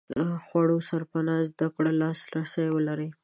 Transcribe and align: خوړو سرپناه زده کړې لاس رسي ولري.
خوړو 0.45 0.77
سرپناه 0.89 1.41
زده 1.49 1.67
کړې 1.75 1.91
لاس 2.01 2.19
رسي 2.35 2.65
ولري. 2.71 3.09